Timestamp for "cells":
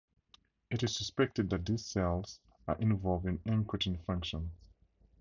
1.85-2.39